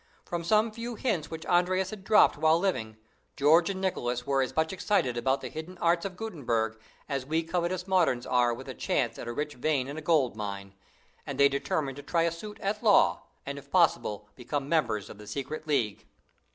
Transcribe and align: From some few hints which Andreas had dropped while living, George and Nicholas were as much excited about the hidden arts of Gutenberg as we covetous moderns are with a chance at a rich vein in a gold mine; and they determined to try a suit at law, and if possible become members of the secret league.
From 0.25 0.43
some 0.43 0.71
few 0.71 0.95
hints 0.95 1.29
which 1.29 1.45
Andreas 1.45 1.91
had 1.91 2.03
dropped 2.03 2.35
while 2.35 2.57
living, 2.57 2.97
George 3.35 3.69
and 3.69 3.79
Nicholas 3.79 4.25
were 4.25 4.41
as 4.41 4.55
much 4.55 4.73
excited 4.73 5.15
about 5.15 5.41
the 5.41 5.47
hidden 5.49 5.77
arts 5.77 6.05
of 6.05 6.17
Gutenberg 6.17 6.79
as 7.07 7.23
we 7.23 7.43
covetous 7.43 7.85
moderns 7.87 8.25
are 8.25 8.51
with 8.51 8.67
a 8.67 8.73
chance 8.73 9.19
at 9.19 9.27
a 9.27 9.31
rich 9.31 9.53
vein 9.53 9.87
in 9.87 9.97
a 9.97 10.01
gold 10.01 10.35
mine; 10.35 10.73
and 11.27 11.39
they 11.39 11.47
determined 11.49 11.97
to 11.97 12.01
try 12.03 12.23
a 12.23 12.31
suit 12.31 12.59
at 12.61 12.81
law, 12.81 13.21
and 13.45 13.59
if 13.59 13.69
possible 13.69 14.27
become 14.35 14.67
members 14.67 15.07
of 15.07 15.19
the 15.19 15.27
secret 15.27 15.67
league. 15.67 16.07